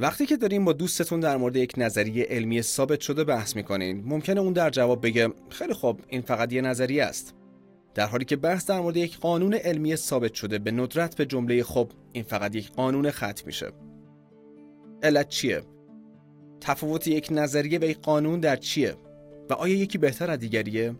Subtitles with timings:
[0.00, 4.40] وقتی که داریم با دوستتون در مورد یک نظریه علمی ثابت شده بحث می‌کنین ممکنه
[4.40, 7.34] اون در جواب بگه خیلی خوب این فقط یه نظریه است.
[7.94, 11.62] در حالی که بحث در مورد یک قانون علمی ثابت شده به ندرت به جمله
[11.62, 13.66] خب این فقط یک قانون ختم میشه.
[15.02, 15.62] علت چیه؟
[16.60, 18.94] تفاوت یک نظریه و یک قانون در چیه؟
[19.50, 20.94] و آیا یکی بهتر از دیگریه؟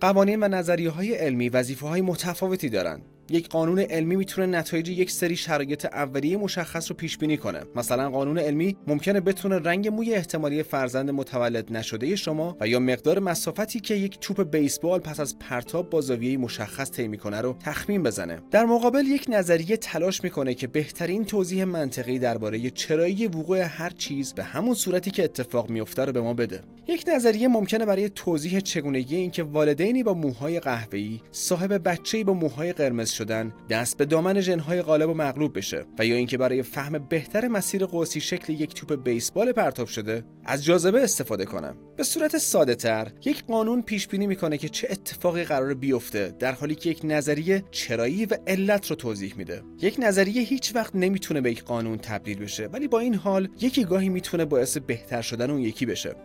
[0.00, 3.02] قوانین و نظریه های علمی وظیفه های متفاوتی دارند.
[3.30, 7.60] یک قانون علمی می‌تونه نتایج یک سری شرایط اولیه مشخص رو پیش بینی کنه.
[7.76, 13.18] مثلا قانون علمی ممکنه بتونه رنگ موی احتمالی فرزند متولد نشده شما و یا مقدار
[13.18, 18.02] مسافتی که یک توپ بیسبال پس از پرتاب با زاویه مشخص طی می‌کنه رو تخمین
[18.02, 18.38] بزنه.
[18.50, 24.32] در مقابل یک نظریه تلاش می‌کنه که بهترین توضیح منطقی درباره چرایی وقوع هر چیز
[24.34, 26.60] به همون صورتی که اتفاق میفته رو به ما بده.
[26.88, 32.72] یک نظریه ممکنه برای توضیح چگونگی اینکه والدینی با موهای قهوه‌ای صاحب بچه‌ای با موهای
[32.72, 36.98] قرمز شدن دست به دامن ژنهای غالب و مغلوب بشه و یا اینکه برای فهم
[36.98, 41.76] بهتر مسیر قوسی شکل یک توپ بیسبال پرتاب شده از جاذبه استفاده کنم.
[41.96, 46.52] به صورت ساده تر یک قانون پیش بینی می‌کنه که چه اتفاقی قرار بیفته در
[46.52, 49.62] حالی که یک نظریه چرایی و علت رو توضیح میده.
[49.80, 53.84] یک نظریه هیچ وقت نمی‌تونه به یک قانون تبدیل بشه ولی با این حال یکی
[53.84, 56.16] گاهی می‌تونه باعث بهتر شدن اون یکی بشه.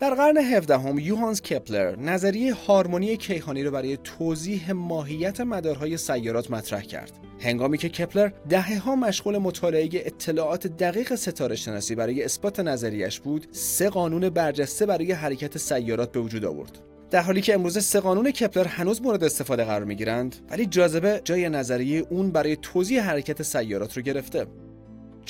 [0.00, 6.50] در قرن 17 هم یوهانس کپلر نظریه هارمونی کیهانی را برای توضیح ماهیت مدارهای سیارات
[6.50, 7.12] مطرح کرد.
[7.40, 13.46] هنگامی که کپلر دهه ها مشغول مطالعه اطلاعات دقیق ستاره شناسی برای اثبات نظریش بود،
[13.52, 16.78] سه قانون برجسته برای حرکت سیارات به وجود آورد.
[17.10, 21.20] در حالی که امروزه سه قانون کپلر هنوز مورد استفاده قرار می گیرند ولی جاذبه
[21.24, 24.46] جای نظریه اون برای توضیح حرکت سیارات رو گرفته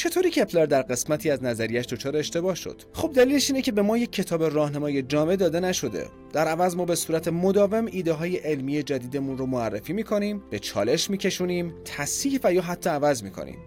[0.00, 3.98] چطوری کپلر در قسمتی از نظریش دچار اشتباه شد؟ خب دلیلش اینه که به ما
[3.98, 6.08] یک کتاب راهنمای جامع داده نشده.
[6.32, 11.10] در عوض ما به صورت مداوم ایده های علمی جدیدمون رو معرفی می‌کنیم به چالش
[11.10, 13.58] میکشونیم تصحیح و یا حتی عوض می‌کنیم.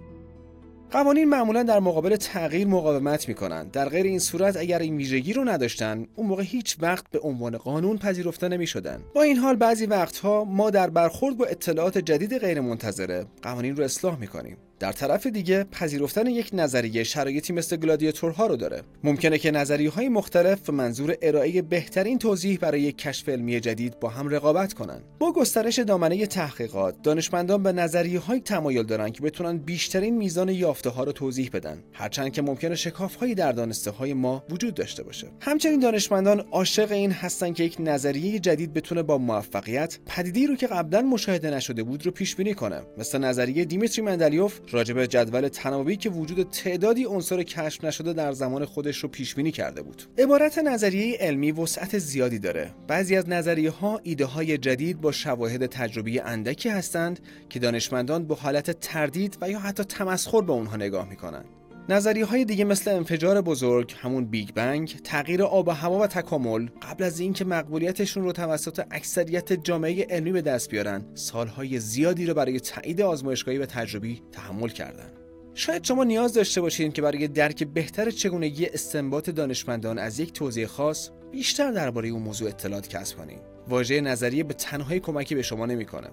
[0.91, 3.71] قوانین معمولا در مقابل تغییر مقاومت می‌کنند.
[3.71, 7.57] در غیر این صورت اگر این ویژگی رو نداشتن اون موقع هیچ وقت به عنوان
[7.57, 9.01] قانون پذیرفته نمی‌شدن.
[9.15, 14.19] با این حال بعضی وقتها ما در برخورد با اطلاعات جدید غیرمنتظره قوانین رو اصلاح
[14.19, 14.57] می‌کنیم.
[14.83, 18.81] در طرف دیگه پذیرفتن یک نظریه شرایطی مثل گلادیاتورها رو داره.
[19.03, 23.99] ممکنه که نظریه های مختلف و منظور ارائه بهترین توضیح برای یک کشف علمی جدید
[23.99, 25.01] با هم رقابت کنن.
[25.19, 30.89] با گسترش دامنه تحقیقات دانشمندان به نظریه های تمایل دارن که بتونن بیشترین میزان یافته
[30.89, 31.83] ها رو توضیح بدن.
[31.93, 35.27] هرچند که ممکنه شکاف هایی در دانسته های ما وجود داشته باشه.
[35.39, 40.67] همچنین دانشمندان عاشق این هستن که یک نظریه جدید بتونه با موفقیت پدیدی رو که
[40.67, 42.81] قبلا مشاهده نشده بود رو پیش بینی کنه.
[42.97, 48.65] مثل نظریه دیمیتری مندلیوف راجب جدول تناوبی که وجود تعدادی عنصر کشف نشده در زمان
[48.65, 50.03] خودش رو پیش بینی کرده بود.
[50.17, 52.73] عبارت نظریه علمی وسعت زیادی داره.
[52.87, 57.19] بعضی از نظریه ها ایده های جدید با شواهد تجربی اندکی هستند
[57.49, 61.45] که دانشمندان با حالت تردید و یا حتی تمسخر به اونها نگاه می‌کنند.
[61.89, 66.67] نظریه های دیگه مثل انفجار بزرگ همون بیگ بنگ تغییر آب و هوا و تکامل
[66.81, 72.33] قبل از اینکه مقبولیتشون رو توسط اکثریت جامعه علمی به دست بیارن سالهای زیادی رو
[72.33, 75.09] برای تایید آزمایشگاهی و تجربی تحمل کردن.
[75.53, 80.65] شاید شما نیاز داشته باشید که برای درک بهتر چگونگی استنباط دانشمندان از یک توضیح
[80.65, 85.65] خاص بیشتر درباره اون موضوع اطلاعات کسب کنید واژه نظریه به تنهایی کمکی به شما
[85.65, 86.09] نمی‌کنه.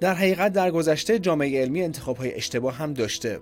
[0.00, 3.40] در حقیقت در گذشته جامعه علمی انتخابهای اشتباه هم داشته.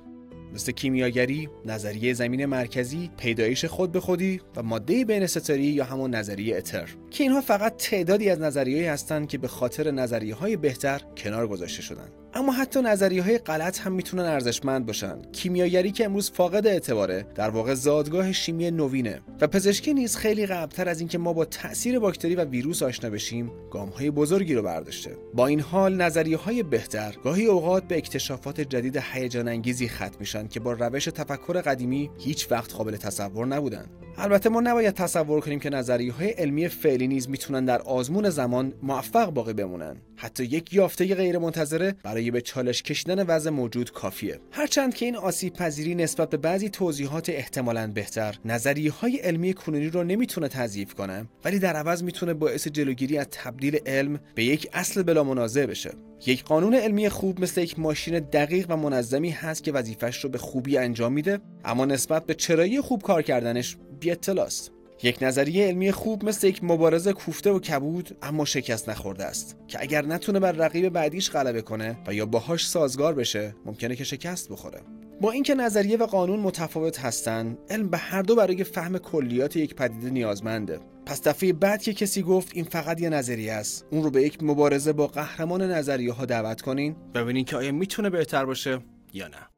[0.54, 6.14] مثل کیمیاگری، نظریه زمین مرکزی، پیدایش خود به خودی و ماده بین ستاری یا همون
[6.14, 11.00] نظریه اتر که اینها فقط تعدادی از نظریه‌ای هستند که به خاطر نظریه های بهتر
[11.16, 12.23] کنار گذاشته شدند.
[12.36, 15.22] اما حتی نظریه های غلط هم می‌تونن ارزشمند باشن.
[15.32, 19.20] کیمیاگری که امروز فاقد اعتباره در واقع زادگاه شیمی نوینه.
[19.40, 23.50] و پزشکی نیز خیلی قبلتر از اینکه ما با تاثیر باکتری و ویروس آشنا بشیم
[23.70, 25.16] گام های بزرگی رو برداشته.
[25.34, 30.48] با این حال نظریه های بهتر گاهی اوقات به اکتشافات جدید هیجان انگیزی ختم میشن
[30.48, 33.86] که با روش تفکر قدیمی هیچ وقت قابل تصور نبودن.
[34.18, 38.72] البته ما نباید تصور کنیم که نظریه های علمی فعلی نیز می‌تونن در آزمون زمان
[38.82, 39.96] موفق باقی بمونن.
[40.16, 44.40] حتی یک یافته غیر منتظره برای به چالش کشیدن وضع موجود کافیه.
[44.50, 49.88] هرچند که این آسیب پذیری نسبت به بعضی توضیحات احتمالا بهتر نظریه های علمی کنونی
[49.88, 54.68] رو نمی‌تونه تضعیف کنه ولی در عوض می‌تونه باعث جلوگیری از تبدیل علم به یک
[54.72, 55.90] اصل بلا منازع بشه.
[56.26, 60.38] یک قانون علمی خوب مثل یک ماشین دقیق و منظمی هست که وظیفش رو به
[60.38, 64.72] خوبی انجام میده اما نسبت به چرایی خوب کار کردنش بی اطلاست.
[65.02, 69.82] یک نظریه علمی خوب مثل یک مبارزه کوفته و کبود اما شکست نخورده است که
[69.82, 74.48] اگر نتونه بر رقیب بعدیش غلبه کنه و یا باهاش سازگار بشه ممکنه که شکست
[74.48, 74.80] بخوره.
[75.20, 79.74] با اینکه نظریه و قانون متفاوت هستند علم به هر دو برای فهم کلیات یک
[79.74, 80.80] پدیده نیازمنده.
[81.06, 84.42] پس دفعه بعد که کسی گفت این فقط یه نظریه است اون رو به یک
[84.42, 86.96] مبارزه با قهرمان نظریه ها دعوت کنین.
[87.14, 88.78] ببینین که آیا می‌تونه بهتر باشه
[89.12, 89.53] یا نه.